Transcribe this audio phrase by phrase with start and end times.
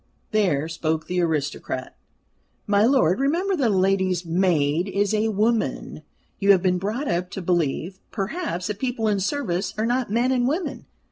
[0.31, 1.95] "There spoke the aristocrat.
[2.65, 6.01] My lord, remember that a lady's maid is a woman.
[6.39, 10.31] You have been brought up to believe, perhaps, that people in service are not men
[10.31, 10.87] and women.